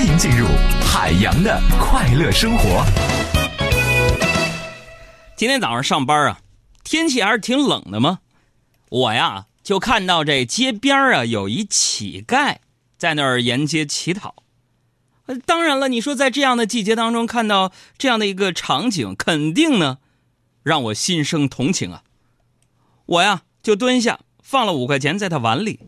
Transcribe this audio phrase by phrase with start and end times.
[0.00, 0.46] 欢迎进入
[0.80, 2.82] 海洋的快乐生活。
[5.36, 6.40] 今天早上上班啊，
[6.82, 8.20] 天气还是挺冷的嘛。
[8.88, 12.56] 我呀就看到这街边啊有一乞丐
[12.96, 14.36] 在那儿沿街乞讨。
[15.44, 19.98] 当然了，你说在这样的季节当中看到这样的一个场景，肯定呢
[20.62, 22.04] 让我心生同情啊。
[23.04, 25.78] 我呀就蹲下放了五块钱在他碗里，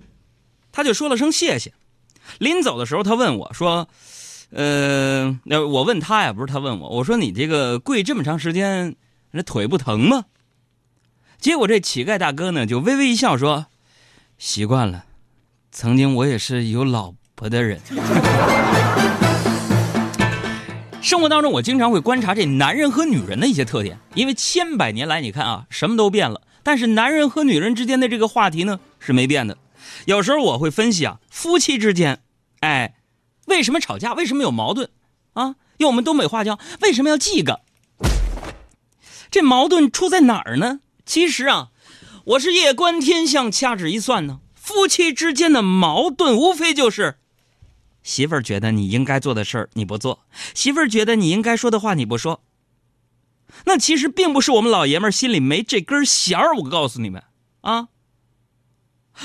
[0.71, 1.73] 他就说了声谢谢。
[2.39, 3.89] 临走的时候，他问我说
[4.51, 8.97] ：“呃，那我问他呀，不是他问我，我说你这个跪这么长时间，
[9.33, 10.25] 那腿不疼吗？”
[11.39, 13.67] 结果这乞丐大哥呢就微微一笑说
[14.39, 15.05] ：“习惯了，
[15.71, 17.81] 曾经我也是有老婆的人。”
[21.03, 29.59] 生活当中，我经常会观察这男人和女人的一些特点，因为千百年来，你看啊，什么都变了，但是男人和女人之间的这个话题呢是没变的。
[30.07, 32.23] 有时候我会分析啊，夫妻之间，
[32.61, 32.97] 哎，
[33.47, 34.15] 为什么吵架？
[34.15, 34.91] 为什么有矛盾？
[35.35, 37.61] 啊，用我们东北话叫为什么要记个？
[39.31, 40.81] 这矛盾出在哪儿呢？
[41.07, 41.71] 其实啊，
[42.25, 47.17] 我是夜观天象，掐指一算呢，夫妻之间的矛盾无非就是，
[48.03, 50.21] 媳妇儿觉得你应该做的事儿你不做，
[50.55, 52.43] 媳妇儿觉得你应该说的话你不说。
[53.65, 57.23] 那其实并不是我们老爷们心里没这根弦儿，我告诉你们
[57.63, 57.89] 啊，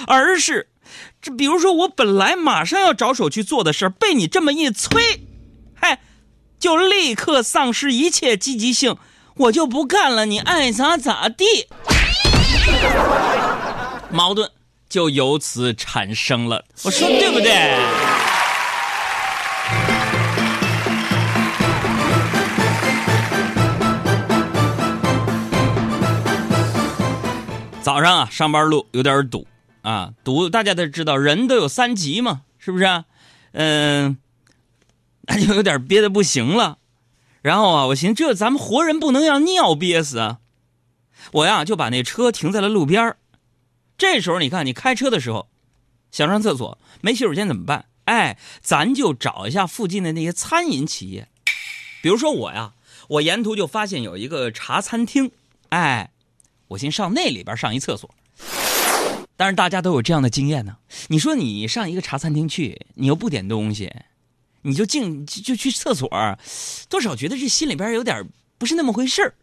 [0.06, 0.70] 而是
[1.22, 5.28] 这比如说我本来马上要着手去做的事儿，被你这么一催，
[5.73, 6.00] 嗨，
[6.59, 8.98] 就立刻丧失一切积极性，
[9.36, 11.45] 我就不干了，你爱咋咋地，
[14.12, 14.50] 矛盾
[14.88, 16.64] 就由此产生了。
[16.84, 17.78] 我说对不对？
[27.81, 29.48] 早上啊，上班路有点堵
[29.81, 33.03] 啊，堵大家都知道，人都有三急嘛，是不是？
[33.53, 34.17] 嗯、
[35.22, 36.78] 那就有点憋得不行了。
[37.42, 40.39] 然后啊，我寻思这咱们活人不能让尿憋死啊，
[41.31, 43.16] 我呀就把那车停在了路边
[43.97, 45.47] 这时候你看，你开车的时候
[46.12, 47.85] 想上厕所没洗手间怎么办？
[48.06, 51.28] 哎，咱就找一下附近的那些餐饮企业，
[52.01, 52.74] 比如说我呀，
[53.07, 55.31] 我沿途就发现有一个茶餐厅，
[55.69, 56.12] 哎，
[56.69, 58.09] 我先上那里边上一厕所。
[59.38, 60.78] 但是大家都有这样的经验呢。
[61.08, 63.94] 你说你上一个茶餐厅去，你又不点东西，
[64.64, 66.09] 你就进就去厕所，
[66.90, 68.28] 多少觉得这心里边有点
[68.58, 69.36] 不是那么回事儿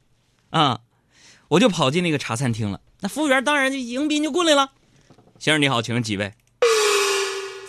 [0.51, 0.81] 啊。
[1.49, 4.73] 我就跑进那个茶餐厅了，那服务员当然就迎宾就过来了，
[5.39, 6.33] 先生你好，请问几位？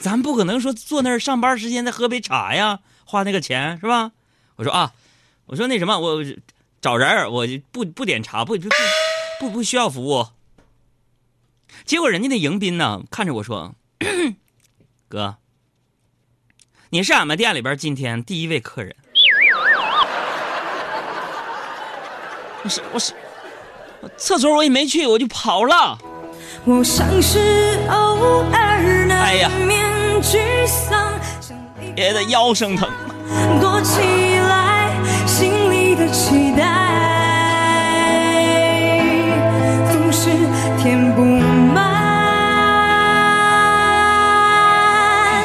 [0.02, 4.12] 咱不可能说坐那儿上班时间再喝杯茶呀，花那个钱是吧？
[4.56, 4.94] 我说啊，
[5.48, 6.24] 我说那什么，我
[6.82, 8.70] 找人，我不不点茶，不不
[9.40, 10.28] 不不需要服务。
[11.86, 13.76] 结果人家那迎宾呢，看着我说
[15.08, 15.36] ：“哥，
[16.90, 18.96] 你是俺们店里边今天第一位客人。”
[22.64, 23.14] 我是我是，
[24.18, 26.00] 厕所我也没去，我就跑了。
[26.64, 29.86] 我像是偶尔哎呀难免
[30.24, 31.14] 沮丧，
[31.96, 32.90] 别的腰生疼。
[33.62, 34.02] 躲起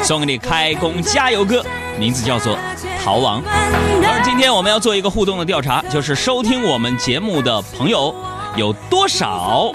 [0.03, 1.63] 送给你开工加油歌，
[1.97, 2.55] 名字叫做
[3.03, 3.41] 《逃亡》。
[3.47, 8.13] 而今天我们要做一个互动的调查，就是收听我们节目的朋友
[8.57, 9.71] 有多少。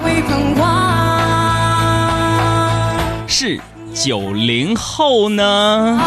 [3.28, 3.60] 是
[3.94, 5.98] 九零后呢？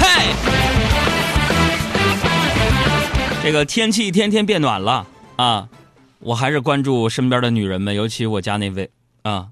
[0.00, 0.08] 嘿，
[3.42, 5.06] 这个天气一天天变暖了
[5.36, 5.68] 啊，
[6.20, 8.90] 我还是关注身边的女人们，尤其我家那位
[9.22, 9.48] 啊。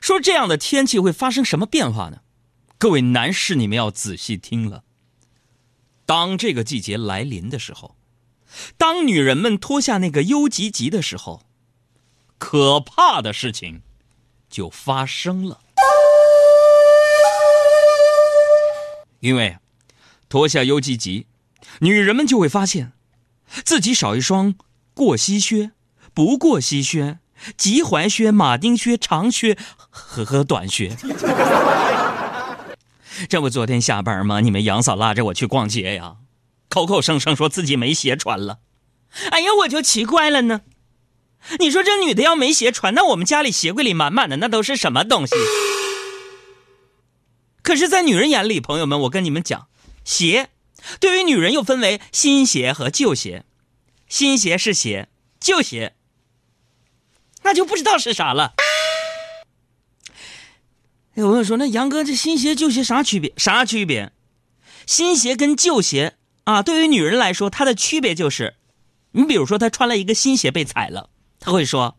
[0.00, 2.18] 说这样的天气会发生什么变化呢？
[2.78, 4.84] 各位男士，你们要仔细听了。
[6.04, 7.96] 当这个季节来临的时候，
[8.76, 11.42] 当女人们脱下那个优吉吉的时候，
[12.38, 13.82] 可怕的事情
[14.48, 15.60] 就发生了。
[19.20, 19.58] 因为
[20.28, 21.26] 脱下优吉吉，
[21.80, 22.92] 女人们就会发现
[23.64, 24.54] 自己少一双
[24.94, 25.72] 过膝靴、
[26.12, 27.18] 不过膝靴、
[27.56, 29.56] 及踝靴、马丁靴、长靴
[29.90, 30.96] 和和短靴。
[33.28, 34.40] 这不昨天下班吗？
[34.40, 36.16] 你们杨嫂拉着我去逛街呀，
[36.68, 38.58] 口口声声说自己没鞋穿了。
[39.30, 40.60] 哎呀，我就奇怪了呢。
[41.58, 45.34] 你说这女的要没鞋穿，那我们家里鞋柜里满满的那都是什么东西？
[47.62, 49.66] 可是，在女人眼里，朋友们，我跟你们讲，
[50.04, 50.50] 鞋
[51.00, 53.44] 对于女人又分为新鞋和旧鞋，
[54.08, 55.08] 新鞋是鞋，
[55.40, 55.95] 旧鞋
[57.46, 58.54] 那就不知道是啥了。
[61.14, 63.32] 哎，我跟你说，那杨哥这新鞋旧鞋啥区别？
[63.36, 64.10] 啥区别？
[64.84, 68.56] 新鞋跟旧鞋啊，对于女人来说，它的区别就是，
[69.12, 71.08] 你比如说她穿了一个新鞋被踩了，
[71.38, 71.96] 她会说：“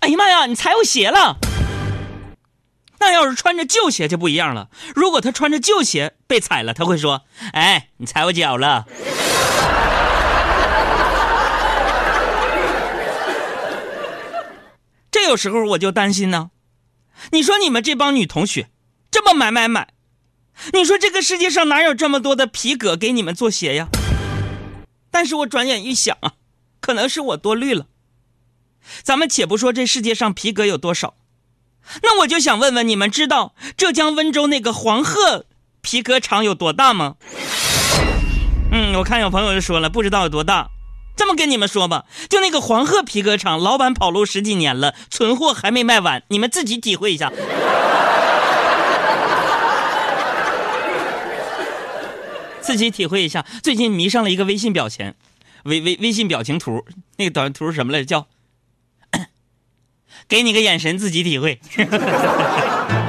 [0.00, 1.36] 哎呀妈呀，你踩我鞋了。”
[3.00, 4.70] 那要是穿着旧鞋就不一样了。
[4.94, 8.86] 如果她穿着旧鞋被踩了，她会说：“哎，你踩我脚了。”
[15.12, 16.50] 这有时候我就担心呢。
[17.30, 18.70] 你说你们这帮女同学
[19.10, 19.90] 这么买买买，
[20.72, 23.88] 你说这个世界上哪有这么多的皮革给你们做鞋呀？
[25.10, 26.32] 但是我转眼一想啊，
[26.80, 27.86] 可能是我多虑了。
[29.02, 31.14] 咱们且不说这世界上皮革有多少，
[32.02, 35.44] 那我就想问问你们，知道浙江温州那个黄鹤
[35.82, 37.16] 皮革厂有多大吗？
[38.72, 40.70] 嗯，我看有朋友就说了，不知道有多大。
[41.14, 47.30] 这么跟你们说吧，就那个黄鹤皮革厂，老板跑路十几年了，存货还没卖完，你们自己体会一下。
[52.60, 53.44] 自己体会一下。
[53.62, 55.14] 最近迷上了一个微信表情，
[55.64, 56.84] 微微微信表情图，
[57.16, 58.06] 那个短图是什么来着？
[58.06, 58.26] 叫
[60.28, 61.60] 给你个眼神，自己体会。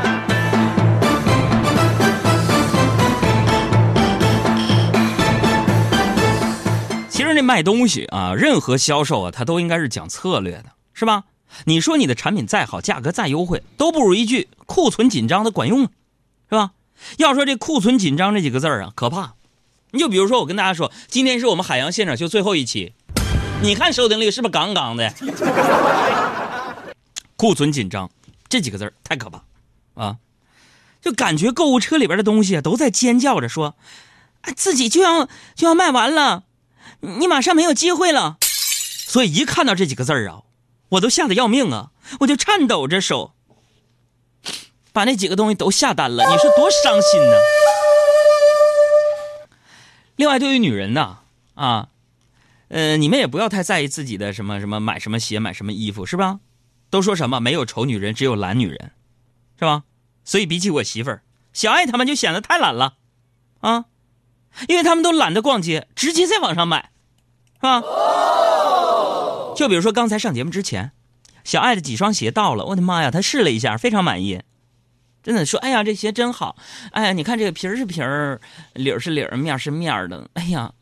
[7.44, 11.26] 卖东西啊，任何销售啊，它都应该是讲策略的，是吧？
[11.66, 16.72] 你说你的产品再好，价格再优惠，都不如一句库存紧张的管用，是吧？
[17.18, 19.34] 要说这库存紧张这几个字儿啊，可怕。
[19.92, 22.94] 你就比如说，我跟大家说，今天是我们海洋现场秀最后一期，
[23.62, 25.14] 你看收听率是不是杠杠的？
[27.36, 28.10] 库存紧张
[28.50, 29.44] 这几个字儿太可怕
[29.94, 30.18] 啊！
[31.02, 33.76] 就感觉购物车里边的东西啊，都在尖叫着说，
[34.42, 36.44] 啊自己就要就要卖完了。
[37.00, 40.44] 你马上没有机会了，所以一看到这几个字儿啊，
[40.90, 41.92] 我都吓得要命啊！
[42.22, 43.34] 我就颤抖着手，
[44.92, 46.24] 把那几个东西都下单了。
[46.24, 47.36] 你说多伤心呢？
[50.16, 51.20] 另外，对于女人呢，
[51.56, 51.90] 啊，
[52.68, 56.40] 呃，你们也不要太在意自己的什么什么买什么鞋、买什么衣服，是吧？
[56.90, 58.92] 都说什么没有丑女人，只有懒女人，
[59.58, 59.84] 是吧？
[60.24, 62.96] 所以比起我媳妇儿小爱他们就显得太懒了，
[63.62, 63.86] 啊，
[64.68, 66.92] 因为他们都懒得逛街，直接在网上买。
[67.56, 67.82] 是吧？
[69.56, 70.92] 就比如说刚才上节目之前，
[71.46, 74.42] 小爱的几双鞋到了，我的妈呀，她试了一下，非常满意，
[75.24, 76.58] 真的说，哎呀，这鞋真好，
[76.92, 78.42] 哎呀，你看这个皮儿是皮儿，
[78.74, 80.74] 里儿是里儿，面是面的，哎呀，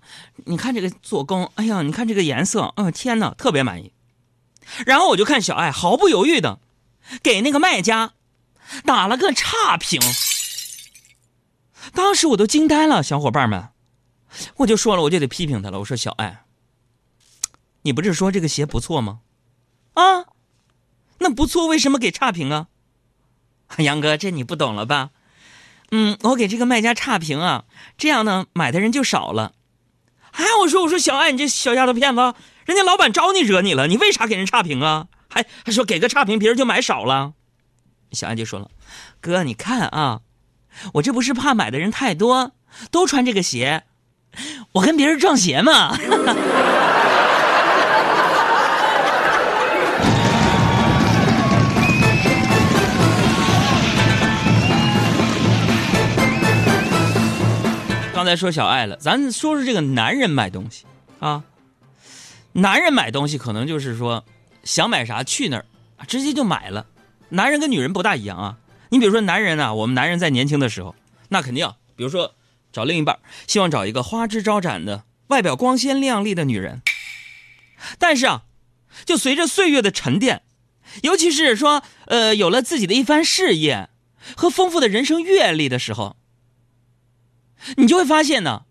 [0.45, 3.91] 你看这个做工，哎呀，你看这个颜色，哦天哪，特别满意。
[4.87, 6.57] 然后我就看小爱毫不犹豫的
[7.21, 8.13] 给那个卖家
[8.85, 9.99] 打了个差评，
[11.93, 13.69] 当时我都惊呆了，小伙伴们，
[14.57, 16.45] 我就说了，我就得批评他了，我说小爱。
[17.83, 19.21] 你不是说这个鞋不错吗？
[19.93, 20.25] 啊，
[21.19, 22.67] 那不错，为什么给差评啊？
[23.77, 25.09] 杨哥，这你不懂了吧？
[25.91, 27.65] 嗯，我给这个卖家差评啊，
[27.97, 29.53] 这样呢，买的人就少了。
[30.31, 32.21] 哎，我说，我说小爱，你这小丫头片子，
[32.65, 35.07] 人家老板招你惹你了，你为啥给人差评啊？
[35.27, 37.33] 还还说给个差评，别人就买少了。
[38.11, 38.69] 小爱就说了，
[39.19, 40.21] 哥，你看啊，
[40.93, 42.53] 我这不是怕买的人太多，
[42.89, 43.83] 都穿这个鞋，
[44.73, 45.97] 我跟别人撞鞋嘛。
[58.13, 60.85] 刚才说小爱了，咱说说这个男人买东西
[61.19, 61.43] 啊。
[62.53, 64.23] 男人买东西可能就是说
[64.63, 65.65] 想买啥去那儿，
[66.05, 66.85] 直接就买了。
[67.29, 68.57] 男人跟女人不大一样啊。
[68.91, 70.95] 你比如说男人啊，我们男人在年轻的时候，
[71.29, 72.35] 那肯定，比如说
[72.73, 76.81] 找另一半，希望找一个花枝招展的、外表光鲜亮丽的女人。
[77.97, 78.43] 但是啊，
[79.05, 80.43] 就随着岁月的沉淀，
[81.03, 83.89] 尤其是说呃有了自己的一番事业
[84.35, 86.17] 和丰富的人生阅历的时候。
[87.77, 88.65] 你就会发现呢，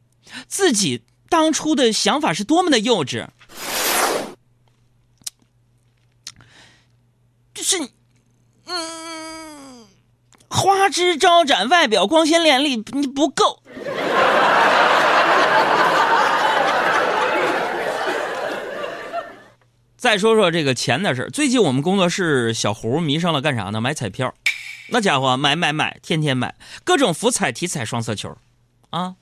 [0.49, 3.29] 自己当初的想法是多么的幼稚，
[7.55, 7.79] 就是，
[8.67, 9.10] 嗯，
[10.50, 13.62] 花枝招展，外表光鲜亮丽，你不够。
[19.97, 23.80] 再说说这个钱的事最近我们工作室小胡迷上了干啥呢？
[23.80, 24.35] 买彩票，
[24.88, 28.37] 那家伙买买买，天天买，各种福彩、体彩、双色球。
[28.90, 29.14] 啊，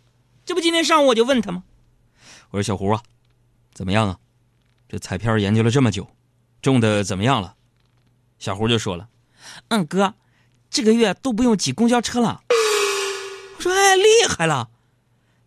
[0.46, 1.64] 这不今天上午我就问他吗？
[2.50, 3.02] 我说小胡啊，
[3.74, 4.16] 怎么样啊？
[4.88, 6.08] 这彩票研究了这么久，
[6.62, 7.54] 中的怎么样了？
[8.38, 9.08] 小胡就说了，
[9.68, 10.14] 嗯哥，
[10.70, 12.42] 这个月都不用挤公交车了。
[13.56, 14.68] 我说哎厉害了。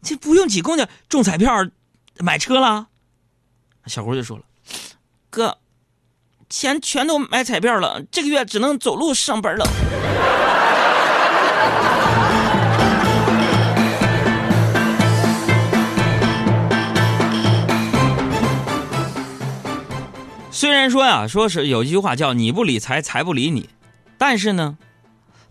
[0.02, 1.68] 这不用挤公交中彩票
[2.20, 2.88] 买车了。
[3.86, 4.44] 小郭就说了
[5.30, 5.58] 哥
[6.50, 9.66] 钱全都买彩票了这个月只能走路上班了。
[20.52, 23.70] 虽然说呀说是有一句话叫你不理财财不理你。
[24.18, 24.78] 但是呢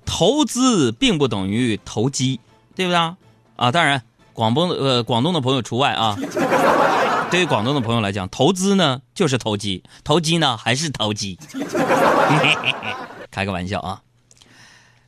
[0.04, 2.40] 投资并不等于投机，
[2.74, 3.16] 对不对啊？
[3.56, 4.02] 啊，当然，
[4.32, 6.16] 广东的呃广东的朋友除外啊。
[7.30, 11.38] 对于广东的朋友来讲，投资呢就是投机，投机呢还是投机。
[13.30, 14.02] 开个玩笑啊！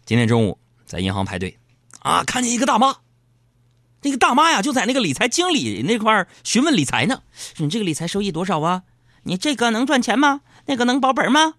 [0.07, 0.57] 今天中午
[0.87, 1.59] 在银行排队，
[1.99, 2.99] 啊，看见一个大妈，
[4.03, 7.23] 那个大妈呀就在那个理财经理那块儿询问理财呢，
[7.55, 8.83] 说你这个理财收益多少啊？
[9.25, 10.43] 你这个能赚钱吗？
[10.67, 11.55] 那个能保本吗？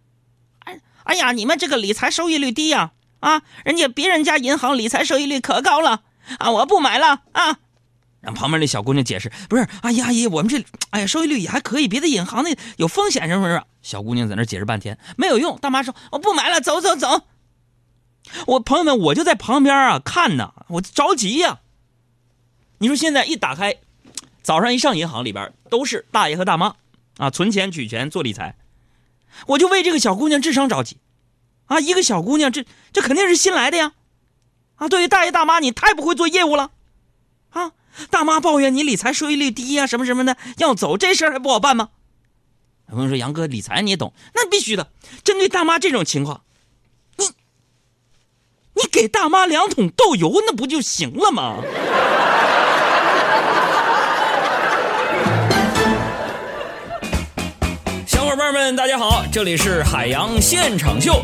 [0.59, 2.79] 哎哎呀，你们这个理财收益率低呀！
[2.79, 2.91] 啊，
[3.23, 6.03] 啊人家别人家银行理财收益率可高了
[6.39, 6.51] 啊！
[6.51, 7.59] 我不买了啊！
[8.19, 13.63] 让旁边那小姑娘解释，不是阿姨阿姨，我们这哎呀收益率也还可以，别的银行那有风险什么什么。
[13.81, 17.21] 小姑娘在那解释半天没有用，大妈说我不买了，走走走。
[18.47, 21.59] 我朋友们，我就在旁边啊看呢，我着急呀。
[22.79, 23.75] 你说现在一打开，
[24.41, 26.75] 早上一上银行里边都是大爷和大妈
[27.17, 28.55] 啊，存钱取钱做理财，
[29.47, 30.97] 我就为这个小姑娘智商着急
[31.67, 31.79] 啊！
[31.79, 33.93] 一个小姑娘，这这肯定是新来的呀
[34.75, 34.89] 啊！
[34.89, 36.71] 对于大爷大妈，你太不会做业务了
[37.51, 37.71] 啊！
[38.09, 41.89] 大妈抱怨你理财收益率低呀，什么什么的，要走这事儿还不好办吗？
[42.87, 44.91] 朋友说杨哥理财你也懂，那必须的。
[45.23, 46.41] 针对大妈这种情况，
[47.17, 47.27] 你
[48.73, 51.57] 你给大妈两桶豆油，那不就行了吗？
[58.05, 61.23] 小伙伴们，大家好，这里是海洋现场秀。